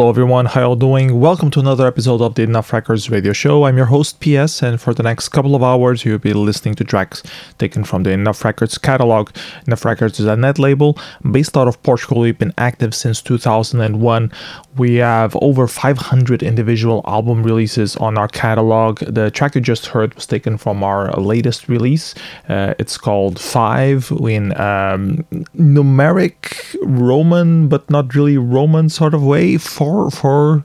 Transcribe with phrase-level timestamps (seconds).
[0.00, 1.20] Hello everyone, how y'all doing?
[1.20, 3.64] Welcome to another episode of the Enough Records radio show.
[3.64, 6.84] I'm your host PS, and for the next couple of hours, you'll be listening to
[6.84, 7.22] tracks
[7.60, 9.30] taken from the Enough Records catalog.
[9.66, 10.98] Enough Records is a net label
[11.30, 12.22] based out of Portugal.
[12.22, 14.32] We've been active since 2001.
[14.76, 19.00] We have over 500 individual album releases on our catalog.
[19.00, 22.14] The track you just heard was taken from our latest release.
[22.48, 25.24] Uh, it's called Five in um,
[25.54, 29.58] numeric Roman, but not really Roman sort of way.
[29.58, 30.64] Four four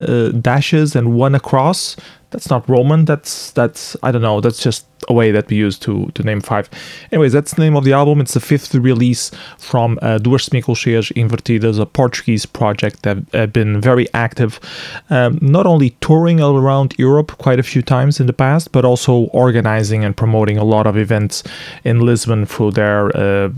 [0.00, 1.96] uh, dashes and one across.
[2.34, 3.04] That's not Roman.
[3.04, 4.40] That's that's I don't know.
[4.40, 6.68] That's just a way that we use to to name five.
[7.12, 8.20] Anyways, that's the name of the album.
[8.20, 13.80] It's the fifth release from uh, Duas Semicolcheias Invertidas, a Portuguese project that have been
[13.80, 14.58] very active,
[15.10, 18.84] um, not only touring all around Europe quite a few times in the past, but
[18.84, 21.44] also organizing and promoting a lot of events
[21.84, 23.16] in Lisbon through their.
[23.16, 23.50] Uh,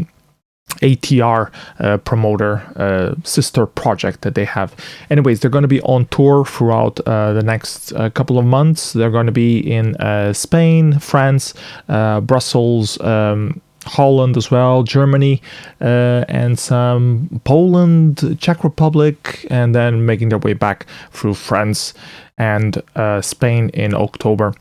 [0.83, 4.75] ATR uh, promoter uh, sister project that they have.
[5.11, 8.93] Anyways, they're going to be on tour throughout uh, the next uh, couple of months.
[8.93, 11.55] They're going to be in uh, Spain, France,
[11.89, 13.01] uh, Brussels.
[13.01, 15.41] Um, Holland as well, Germany,
[15.79, 21.95] and some Poland, Czech Republic, and then making their way back through France
[22.37, 22.83] and
[23.21, 24.55] Spain in October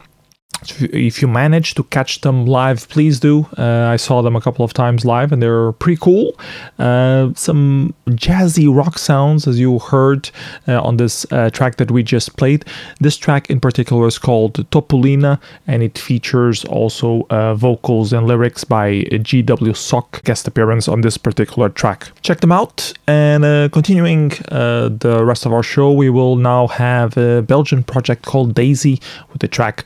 [0.79, 3.47] if you manage to catch them live, please do.
[3.57, 6.37] Uh, I saw them a couple of times live and they're pretty cool.
[6.79, 10.29] Uh, some jazzy rock sounds, as you heard
[10.67, 12.65] uh, on this uh, track that we just played.
[12.99, 18.63] This track in particular is called Topolina and it features also uh, vocals and lyrics
[18.63, 19.73] by G.W.
[19.73, 22.11] Sok, guest appearance on this particular track.
[22.21, 22.93] Check them out.
[23.07, 28.23] And uh, continuing the rest of our show, we will now have a Belgian project
[28.23, 29.85] called Daizy with the track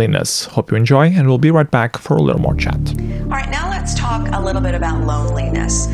[0.00, 0.46] Loneliness.
[0.46, 2.74] Hope you enjoy, and we'll be right back for a little more chat.
[2.74, 5.88] All right, now let's talk a little bit about loneliness.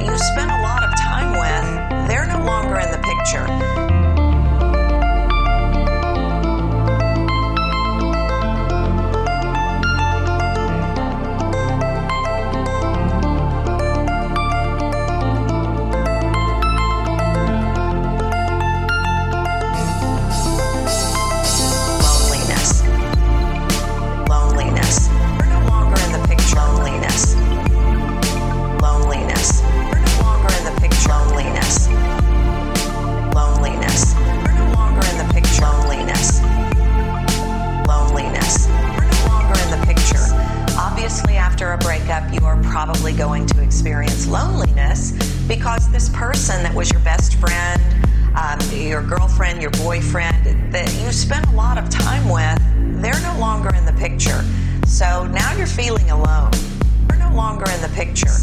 [0.00, 3.71] You spent a lot of time with, they're no longer in the picture.
[42.12, 45.12] You are probably going to experience loneliness
[45.48, 47.80] because this person that was your best friend,
[48.36, 52.60] um, your girlfriend, your boyfriend that you spent a lot of time with,
[53.00, 54.44] they're no longer in the picture.
[54.86, 56.50] So now you're feeling alone.
[57.08, 58.36] You're no longer in the picture.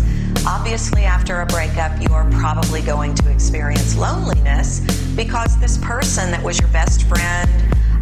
[0.48, 4.80] Obviously, after a breakup, you are probably going to experience loneliness
[5.16, 7.52] because this person that was your best friend,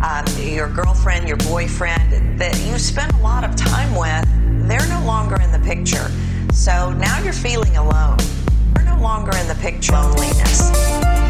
[0.01, 5.05] um, your girlfriend, your boyfriend that you spent a lot of time with, they're no
[5.05, 6.11] longer in the picture.
[6.53, 8.17] So now you're feeling alone.
[8.75, 9.93] You're no longer in the picture.
[9.93, 11.26] Loneliness.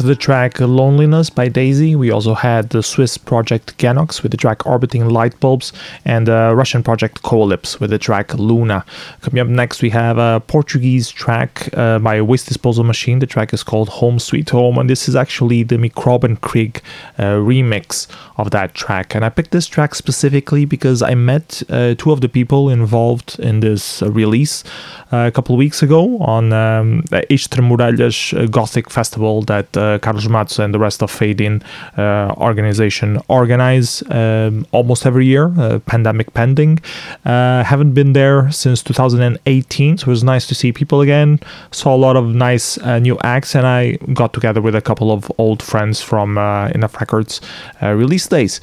[0.00, 4.38] After the track Loneliness by Daizy, we also had the Swiss project Genox with the
[4.38, 5.74] track Orbiting Light Bulbs
[6.06, 8.86] and the Russian project Koalips with the track Luna.
[9.20, 13.18] Coming up next, we have a Portuguese track uh, by Waste Disposal Machine.
[13.18, 16.80] The track is called Home Sweet Home, and this is actually the Mikroben Krieg
[17.18, 18.06] uh, remix
[18.40, 19.14] of that track.
[19.14, 23.38] And I picked this track specifically because I met uh, two of the people involved
[23.38, 24.64] in this uh, release
[25.12, 30.28] uh, a couple of weeks ago on um, the Extramuralhas Gothic Festival that uh, Carlos
[30.28, 31.62] Matos and the rest of Fade In
[31.96, 36.78] uh, organization organize um, almost every year, uh, pandemic pending.
[37.24, 41.40] Uh, haven't been there since 2018, so it was nice to see people again.
[41.70, 45.10] Saw a lot of nice uh, new acts, and I got together with a couple
[45.10, 47.40] of old friends from uh, Enough Records
[47.82, 48.60] release days.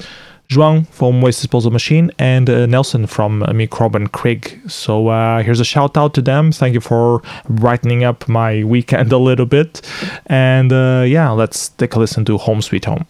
[0.48, 4.58] João from Waste Disposal Machine and uh, Nelson from uh, Mikroben Krieg.
[4.66, 6.52] So uh, here's a shout out to them.
[6.52, 9.82] Thank you for brightening up my weekend a little bit.
[10.26, 13.06] And uh, yeah, let's take a listen to Home Sweet Home.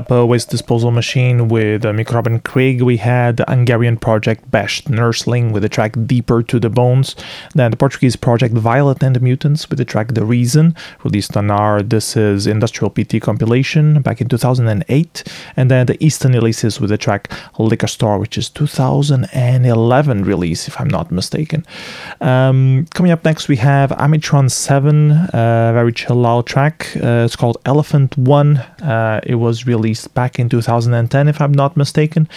[0.00, 4.88] Up uh, Waste Disposal Machine with uh, Mikroben Krieg, we had the Hungarian project Bashed
[4.88, 7.14] Nursling with the track Deeper to the Bones.
[7.54, 10.74] Then the Portuguese project Violet and the Mutants with the track The Reason,
[11.04, 15.24] released on our This Is Industrial PT compilation back in 2008.
[15.54, 20.80] And then the Easton Ellises with the track Liquor Store, which is 2011 release, if
[20.80, 21.66] I'm not mistaken.
[22.22, 26.88] Um, coming up next, we have Amitron 7, a very chill out track.
[26.96, 28.56] Uh, it's called Elephant One.
[28.80, 32.28] Uh, it was released back in 2010, if I'm not mistaken.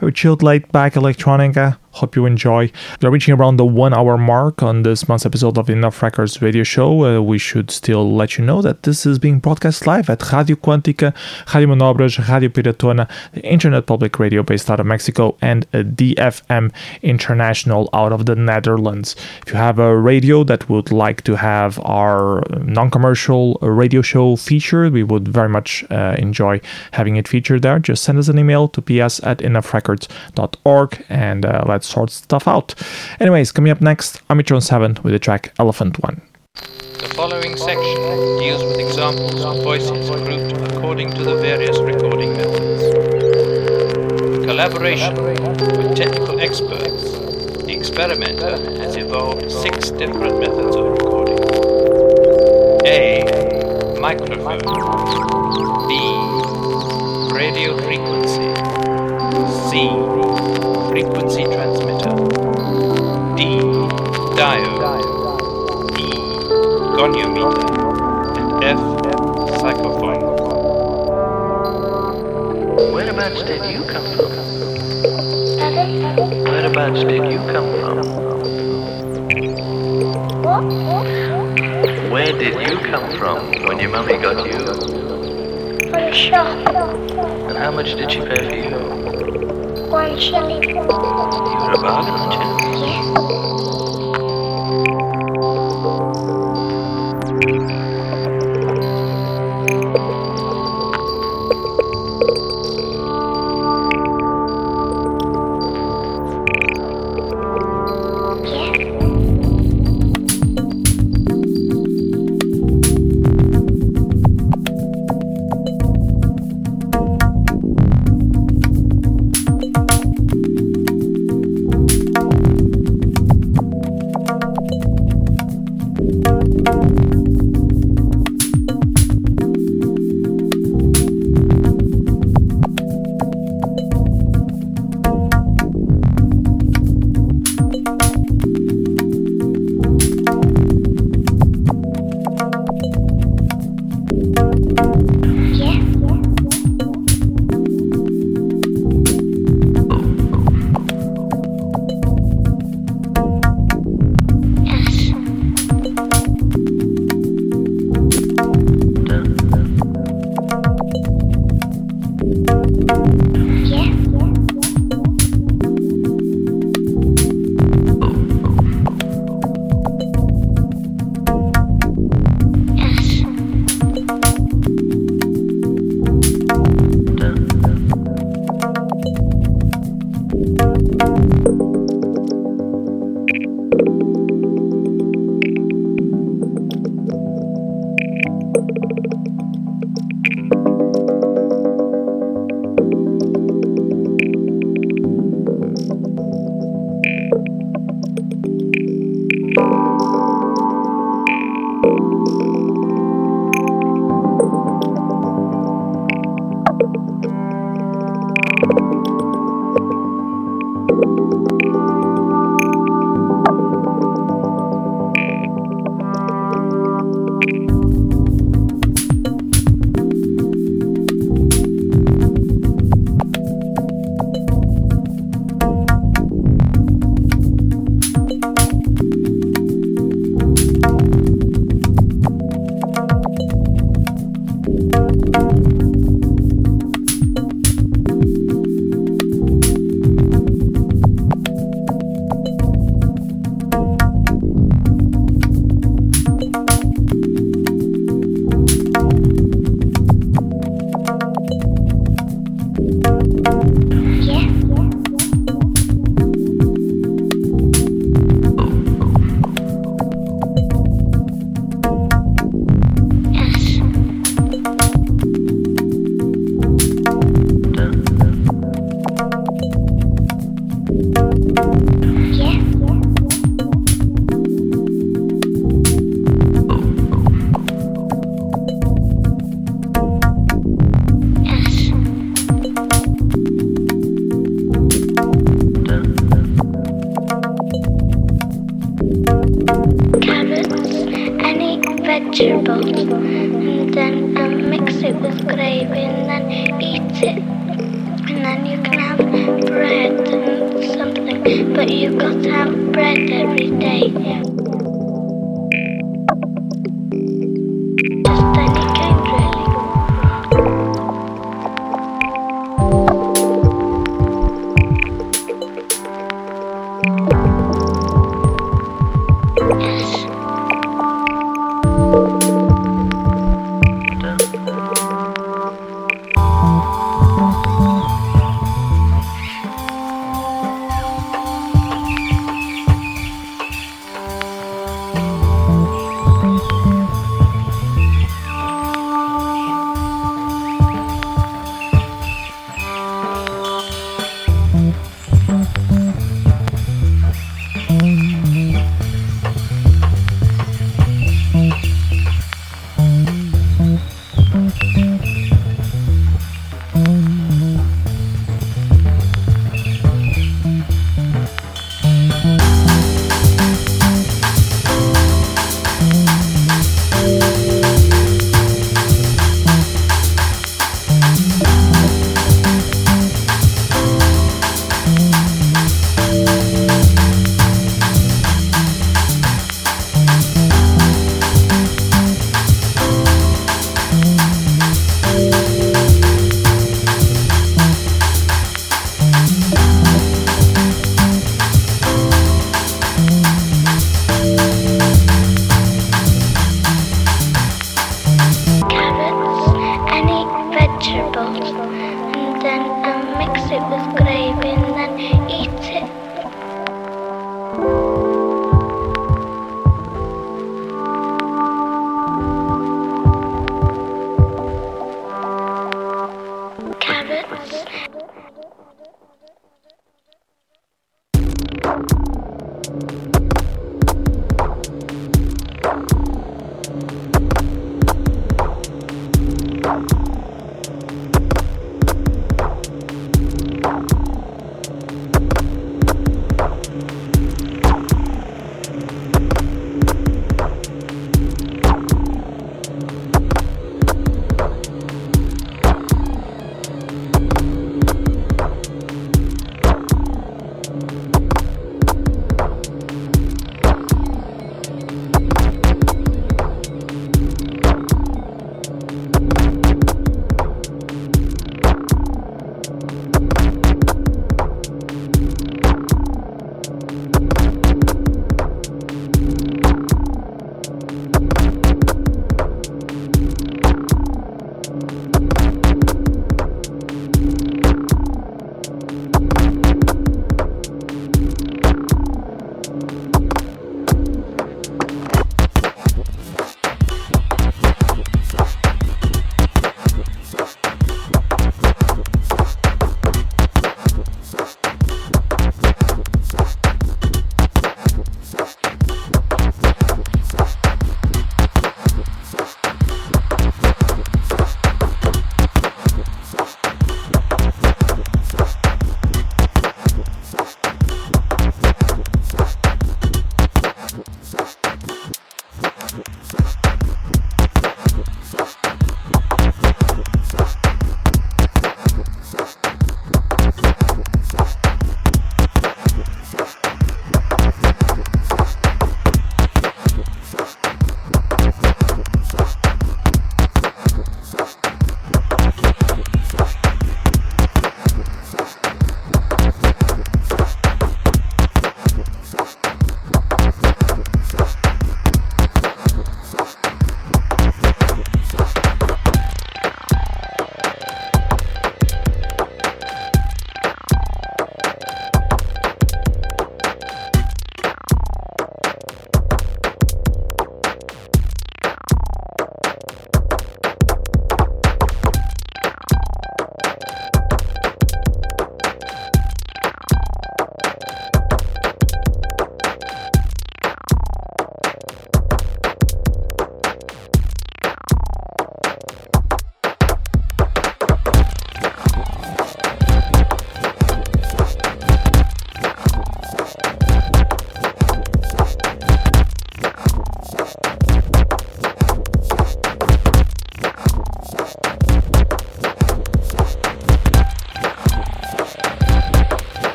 [0.00, 1.78] Very chilled, laid back electronica.
[1.98, 2.70] Hope you enjoy.
[3.02, 6.62] We're reaching around the one hour mark on this month's episode of Enough Records radio
[6.62, 7.04] show.
[7.04, 10.54] Uh, we should still let you know that this is being broadcast live at Radio
[10.54, 11.12] Quântica,
[11.52, 16.72] Radio Manobras, Radio Piratona, the internet public radio based out of Mexico, and DFM
[17.02, 19.16] International out of the Netherlands.
[19.44, 24.36] If you have a radio that would like to have our non commercial radio show
[24.36, 26.60] featured, we would very much uh, enjoy
[26.92, 27.80] having it featured there.
[27.80, 32.74] Just send us an email to ps at enoughrecords.org and uh, let's sort stuff out.
[33.20, 36.20] Anyways, coming up next, Amitron 7 with the track Elephant 1.
[36.54, 37.96] The following section
[38.38, 42.82] deals with examples of voices grouped according to the various recording methods.
[44.44, 47.12] Collaboration with technical experts,
[47.64, 51.38] the experimenter has evolved six different methods of recording.
[52.86, 53.22] A.
[54.00, 54.58] Microphone.
[55.88, 55.94] B.
[57.34, 58.54] Radio frequency.
[59.68, 60.77] C.
[60.88, 62.14] Frequency transmitter.
[63.36, 63.60] D.
[64.38, 65.02] Diode.
[65.98, 66.08] E.
[66.96, 67.66] Goniometer.
[68.38, 68.80] And F.
[69.60, 70.22] Psychophone.
[72.92, 74.30] Whereabouts did you come from?
[76.44, 77.98] Whereabouts did you come from?
[82.10, 84.58] Where did you come from when your mummy got you?
[85.90, 86.46] From the shop.
[87.48, 89.07] And how much did she pay for you?
[89.98, 90.16] One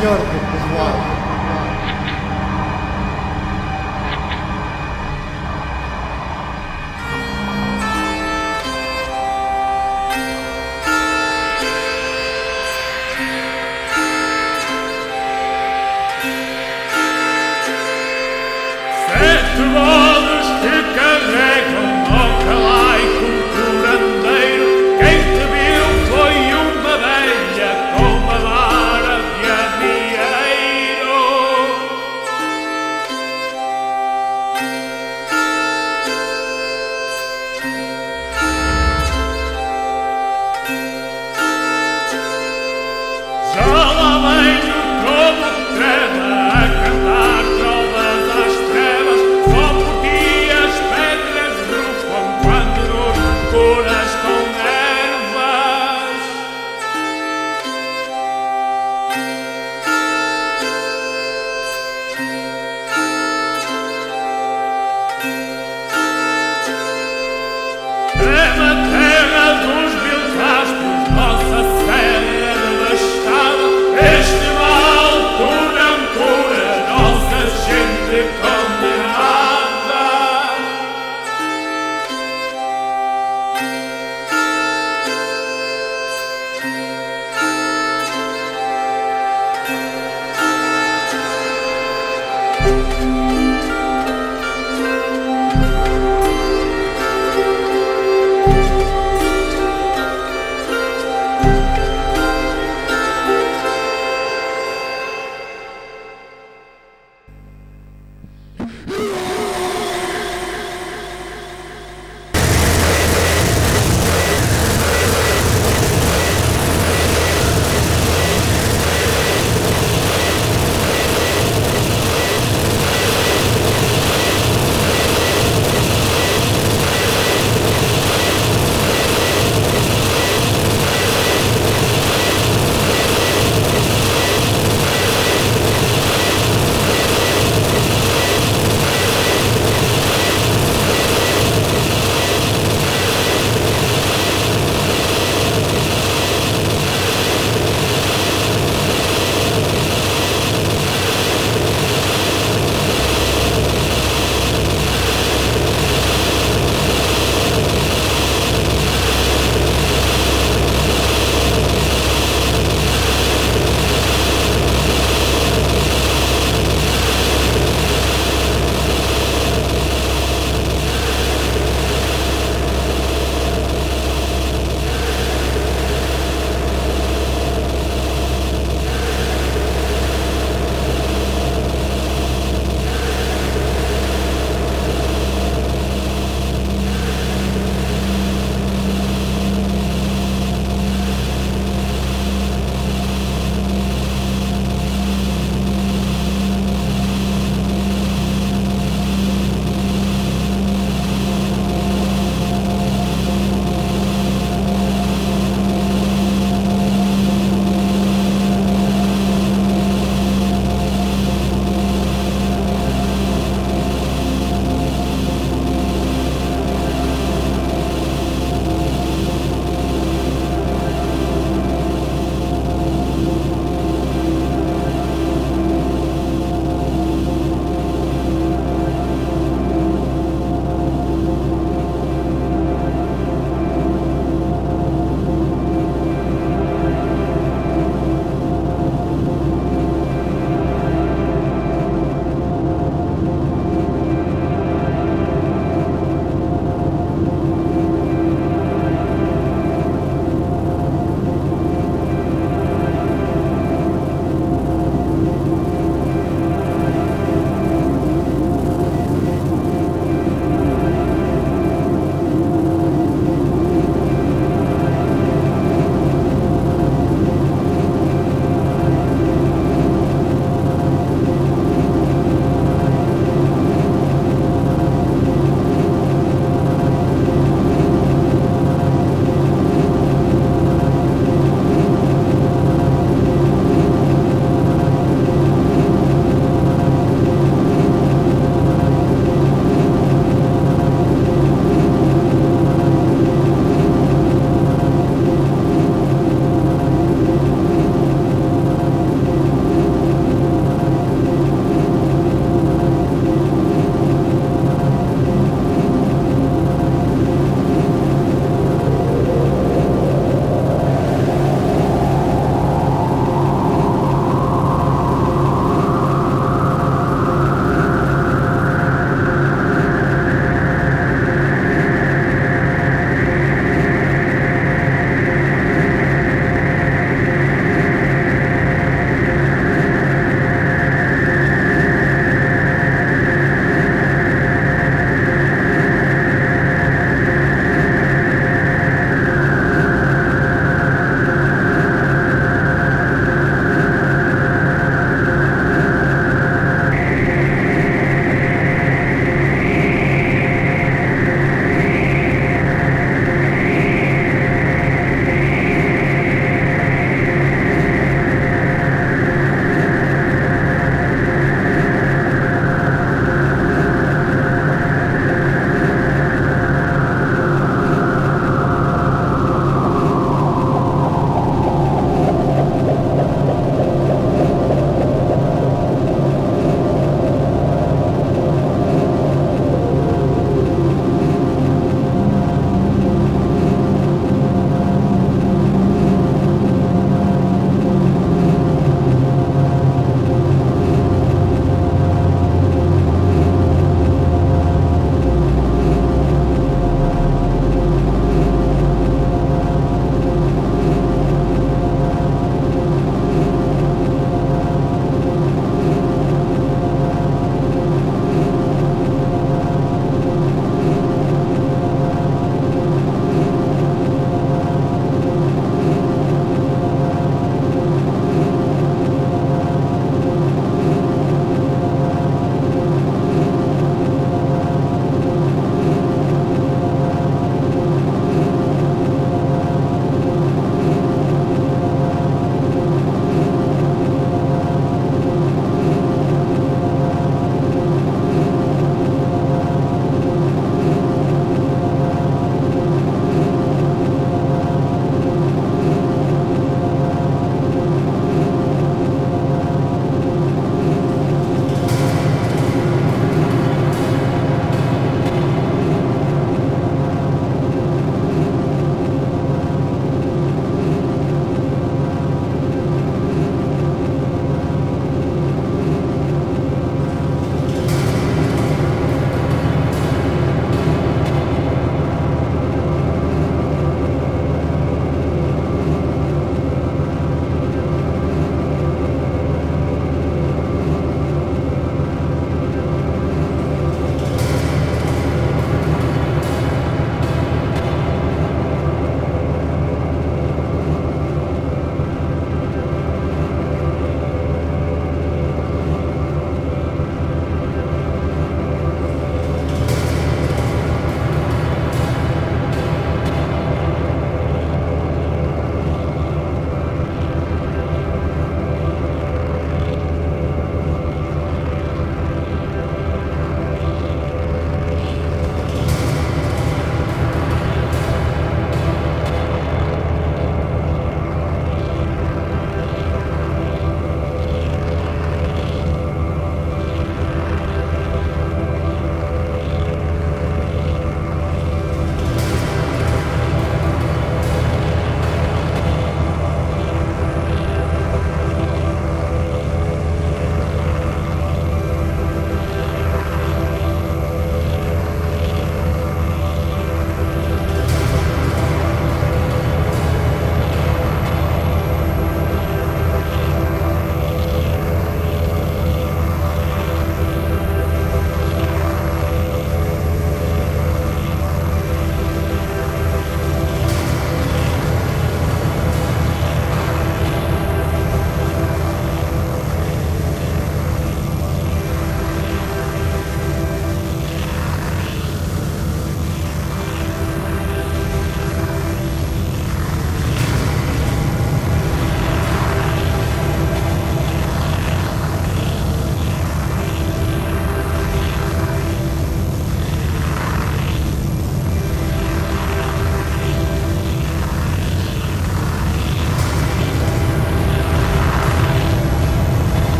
[0.00, 1.23] senhor do povoado.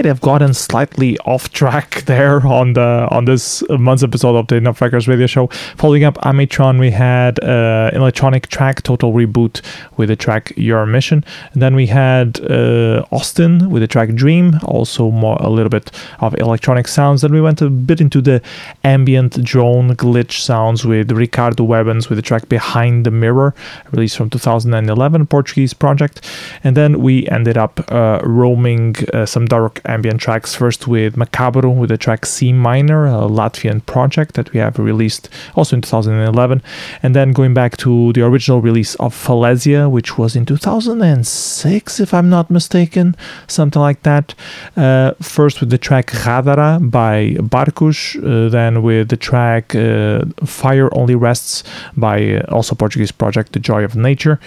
[0.00, 4.56] Might have gotten slightly off track there on the on this month's episode of the
[4.56, 5.48] Enough radio show.
[5.76, 9.60] Following up Amitron, we had uh, electronic track Total Reboot
[9.98, 11.22] with the track Your Mission.
[11.52, 15.90] And then we had uh, Ostin with the track Dream, also more a little bit
[16.20, 17.20] of electronic sounds.
[17.20, 18.40] Then we went a bit into the
[18.84, 23.54] ambient drone glitch sounds with Ricardo Webbens with the track Behind the Mirror,
[23.92, 26.26] released from 2011 Portuguese project.
[26.64, 31.74] And then we ended up uh, roaming uh, some dark ambient tracks first with Macabro
[31.74, 36.62] with the track Sea Minor, a Latvian project that we have released also in 2011.
[37.02, 42.14] And then going back to the original release of Falesia, which was in 2006, if
[42.14, 44.34] I'm not mistaken, something like that.
[44.76, 50.88] Uh, first with the track Radara by Barcos, uh, then with the track uh, Fire
[50.94, 51.64] Only Rests
[51.96, 54.40] by uh, also Portuguese project The Joy of Nature.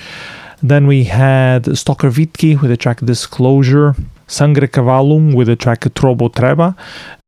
[0.61, 3.95] Then we had Stalker Vitki with the track Disclosure,
[4.33, 6.75] Sangre Cavallum with the track Trobo Treba,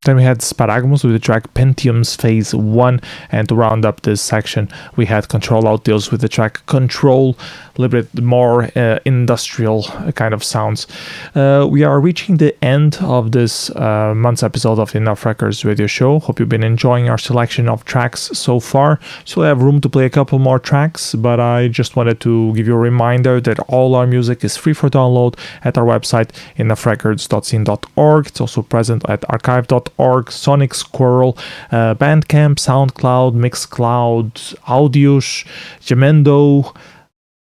[0.05, 3.01] then we had Sparagmos with the track Pentheus Phase 1.
[3.31, 7.35] And to round up this section, we had Control Alt Deus with the track Control,
[7.75, 9.83] a little bit more uh, industrial
[10.13, 10.85] kind of sounds.
[11.33, 15.87] Uh, we are reaching the end of this uh, month's episode of Enough Records radio
[15.87, 16.19] show.
[16.19, 18.99] Hope you've been enjoying our selection of tracks so far.
[19.25, 22.67] So have room to play a couple more tracks, but I just wanted to give
[22.67, 28.27] you a reminder that all our music is free for download at our website, enoughrecords.scene.org.
[28.27, 31.37] It's also present at archive.org org, Sonic Squirrel,
[31.71, 35.45] uh, Bandcamp, SoundCloud, Mixcloud, Audius,
[35.81, 36.75] Jamendo.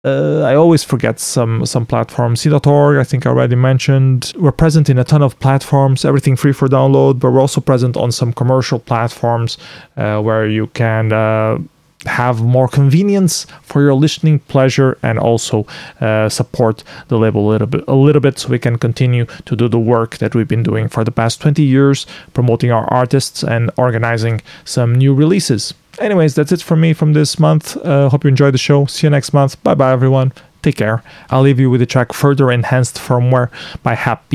[0.04, 2.40] Uh, I always forget some some platforms.
[2.40, 4.32] scene.org, I think I already mentioned.
[4.38, 7.96] We're present in a ton of platforms, everything free for download, but we're also present
[7.96, 9.58] on some commercial platforms
[9.96, 11.58] uh, where you can uh,
[12.06, 15.66] have more convenience for your listening pleasure and also
[16.00, 19.56] uh, support the label a little bit a little bit so we can continue to
[19.56, 23.42] do the work that we've been doing for the past 20 years promoting our artists
[23.42, 25.74] and organizing some new releases.
[25.98, 27.76] Anyways that's it for me from this month.
[27.78, 28.86] Uh, hope you enjoyed the show.
[28.86, 29.62] See you next month.
[29.62, 30.32] Bye bye everyone.
[30.62, 31.02] Take care.
[31.30, 33.50] I'll leave you with the track further enhanced firmware
[33.82, 34.28] by hap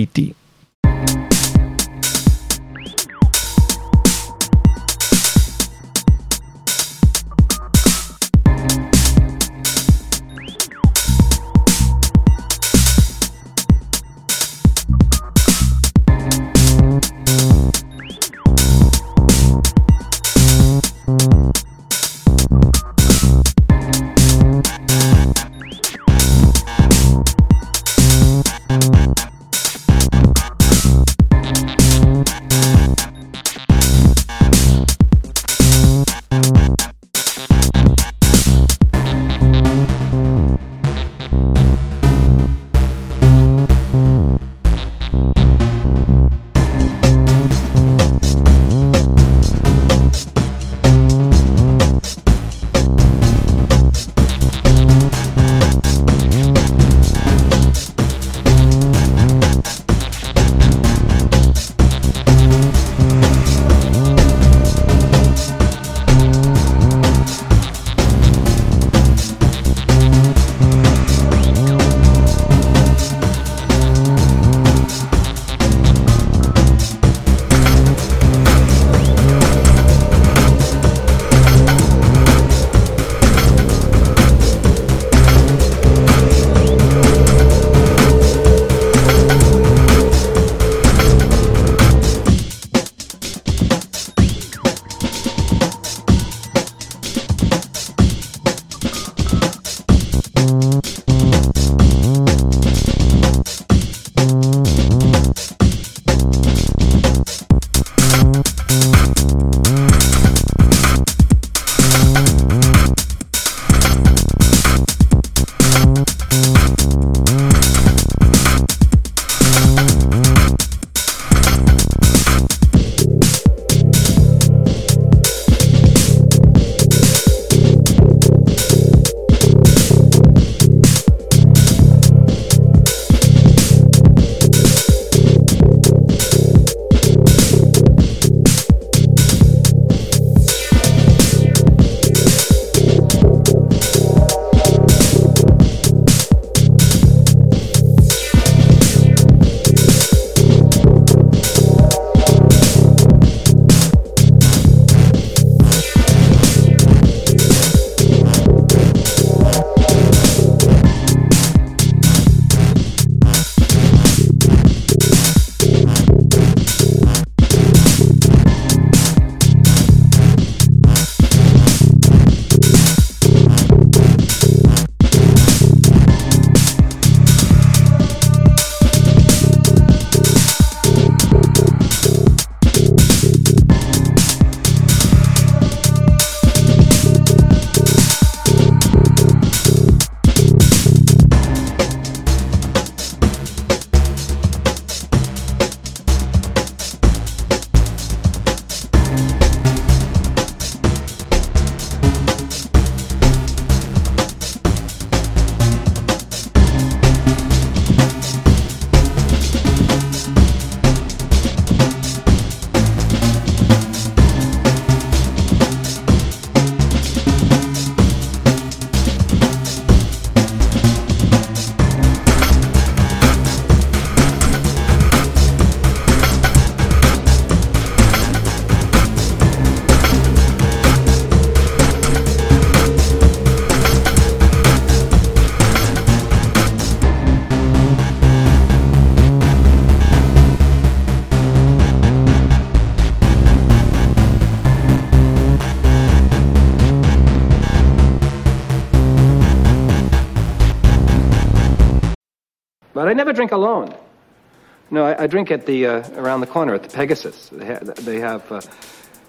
[255.22, 257.50] I, I drink at the uh, around the corner at the Pegasus.
[257.50, 258.62] They, ha- they have, uh,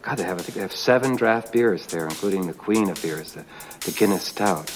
[0.02, 0.38] God, they have.
[0.38, 3.44] I think they have seven draft beers there, including the queen of beers, the,
[3.84, 4.72] the Guinness Stout.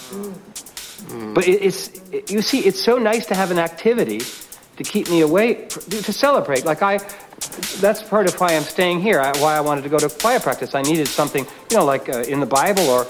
[1.34, 4.20] But it, it's it, you see, it's so nice to have an activity
[4.76, 6.64] to keep me awake to celebrate.
[6.64, 6.98] Like I,
[7.80, 9.20] that's part of why I'm staying here.
[9.20, 10.74] I, why I wanted to go to choir practice.
[10.74, 13.06] I needed something, you know, like uh, in the Bible or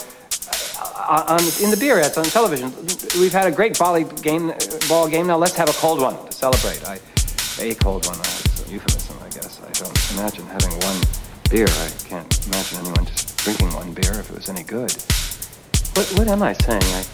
[0.79, 2.73] uh, on, in the beer ads on television.
[3.21, 4.53] We've had a great volley game,
[4.89, 5.27] ball game.
[5.27, 6.85] Now let's have a cold one to celebrate.
[6.87, 7.01] I,
[7.59, 8.17] a cold one.
[8.19, 9.61] That's a euphemism, I guess.
[9.63, 11.01] I don't imagine having one
[11.51, 11.67] beer.
[11.69, 14.93] I can't imagine anyone just drinking one beer if it was any good.
[15.95, 16.83] What, what am I saying?
[16.83, 17.05] I,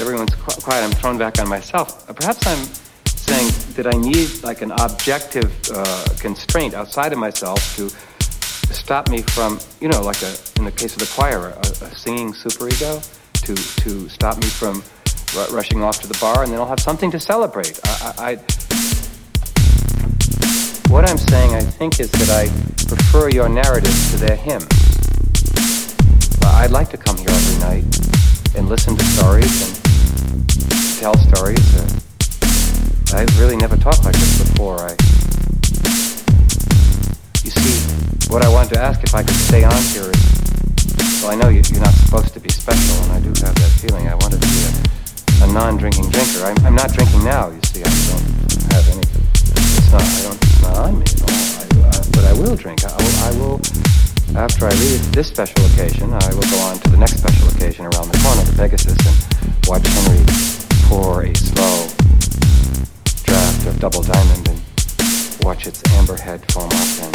[0.00, 0.84] everyone's qu- quiet.
[0.84, 2.08] I'm thrown back on myself.
[2.08, 2.64] Uh, perhaps I'm
[3.06, 7.88] saying that I need like an objective uh, constraint outside of myself to
[8.72, 11.94] stop me from, you know, like a, in the case of the choir, a, a
[11.94, 13.02] singing superego,
[13.44, 14.82] to to stop me from
[15.34, 17.78] ru- rushing off to the bar, and then I'll have something to celebrate.
[17.84, 18.36] I, I, I,
[20.88, 22.48] what I'm saying, I think, is that I
[22.86, 24.68] prefer your narratives to their hymns.
[26.44, 27.84] I'd like to come here every night
[28.56, 30.48] and listen to stories and
[30.98, 31.60] tell stories.
[33.12, 34.80] I've really never talked like this before.
[34.80, 34.96] I,
[37.44, 41.32] you see, what I wanted to ask if I could stay on here is, well,
[41.32, 44.08] I know you, you're not supposed to be special, and I do have that feeling.
[44.08, 46.44] I wanted to be a, a non-drinking drinker.
[46.44, 47.50] I'm, I'm not drinking now.
[47.50, 49.02] You see, I don't have any.
[49.02, 50.02] It's not.
[50.02, 50.43] I don't.
[50.64, 51.04] It's not on me.
[51.04, 52.84] I, uh, but I will drink.
[52.84, 53.16] I will.
[53.20, 53.60] I will
[54.36, 57.84] after I leave this special occasion, I will go on to the next special occasion
[57.84, 60.24] around the corner, the Pegasus, and watch Henry
[60.88, 61.86] pour a slow
[63.22, 64.60] draft of Double Diamond and
[65.44, 67.14] watch its amber head foam up and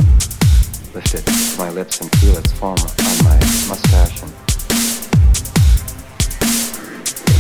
[0.94, 3.36] lift it to my lips and feel its foam on my
[3.68, 4.32] mustache and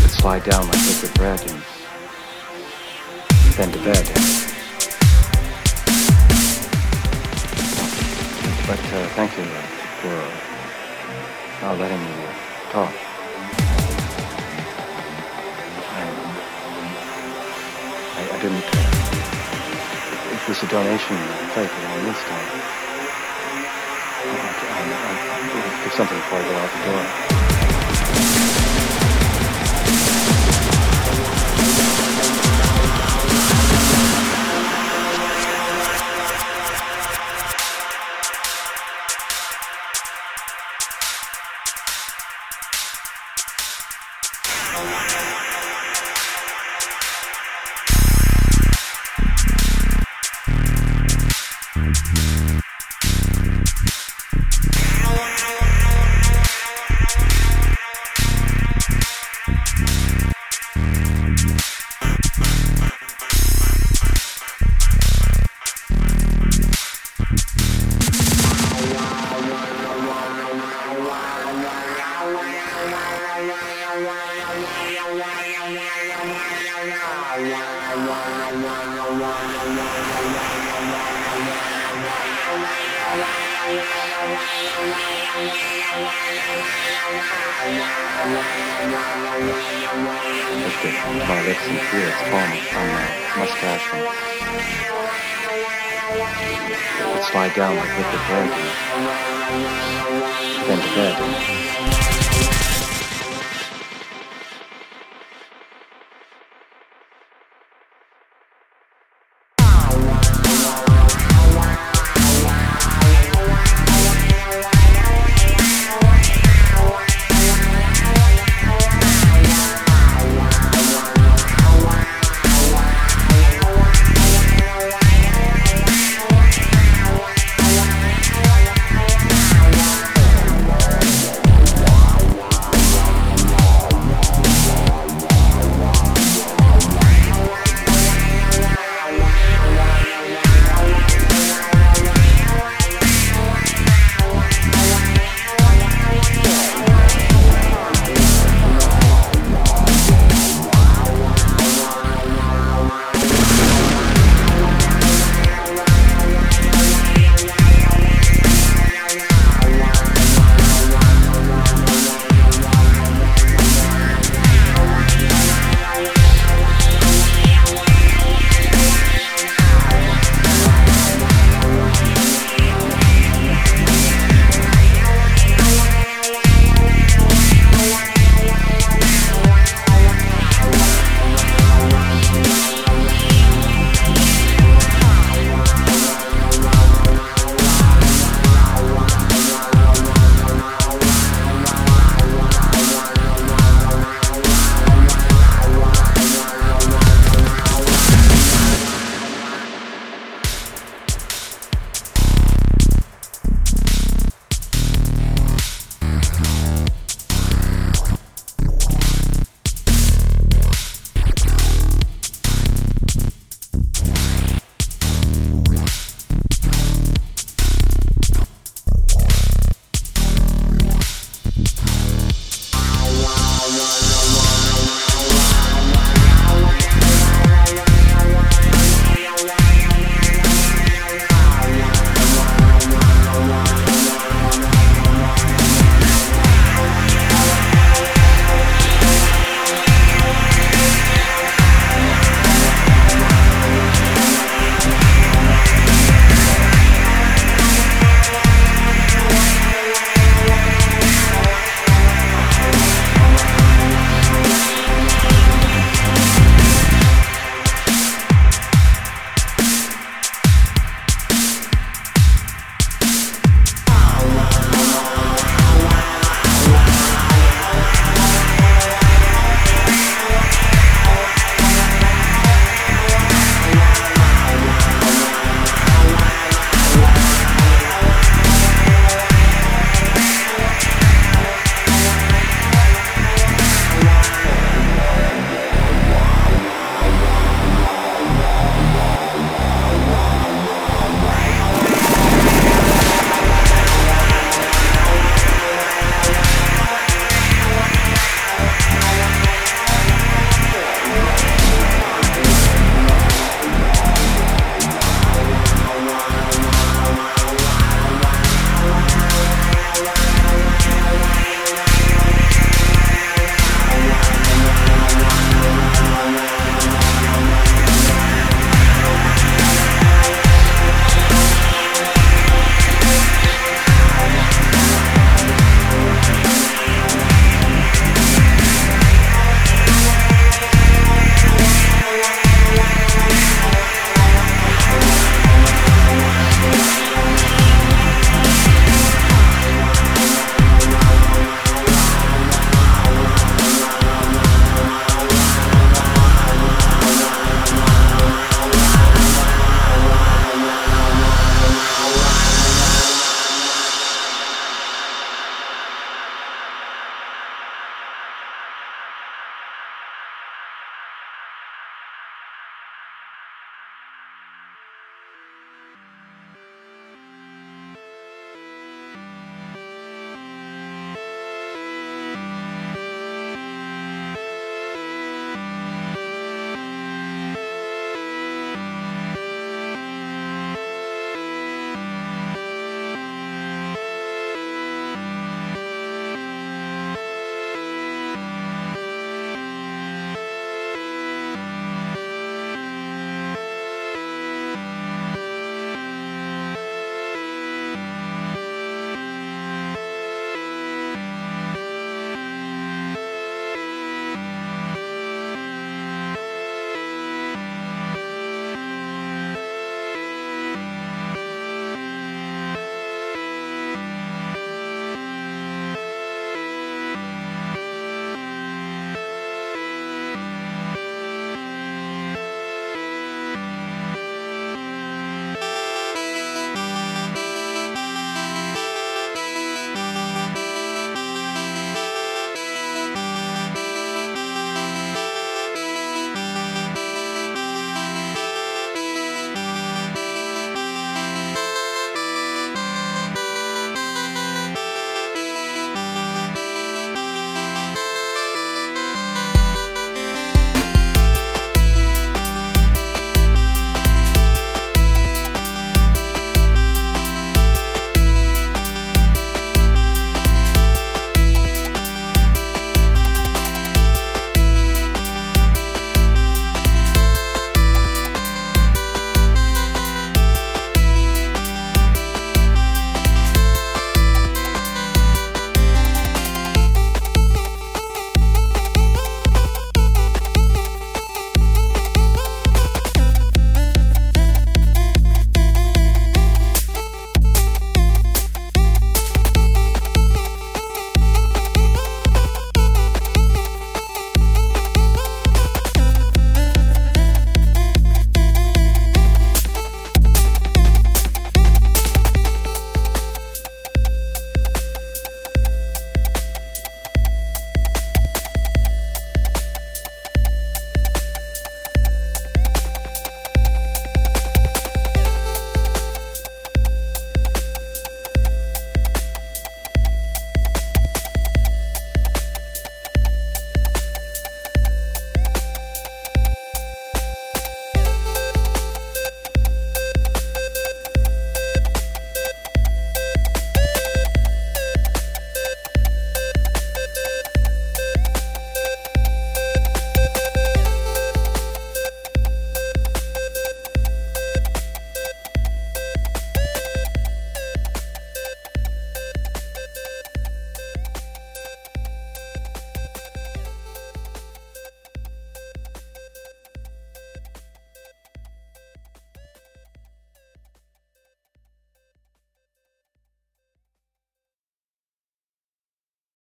[0.03, 1.61] it slide down like liquid bread and
[3.55, 4.58] then to bed.
[8.69, 9.43] But uh, thank you
[9.99, 10.13] for
[11.65, 12.13] uh, letting me
[12.69, 12.93] talk.
[15.89, 16.05] I,
[18.13, 18.61] I, I didn't.
[18.61, 18.85] Uh,
[20.35, 21.17] it was a donation
[21.53, 22.49] plate on this time.
[24.21, 24.37] I,
[24.69, 27.38] I, I, I'll give something before I go out the door.